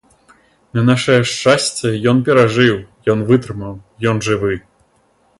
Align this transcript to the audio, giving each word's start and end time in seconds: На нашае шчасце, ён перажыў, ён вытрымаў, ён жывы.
На 0.77 0.83
нашае 0.89 1.17
шчасце, 1.31 1.91
ён 2.11 2.21
перажыў, 2.29 2.79
ён 3.15 3.19
вытрымаў, 3.27 3.77
ён 4.13 4.17
жывы. 4.29 4.53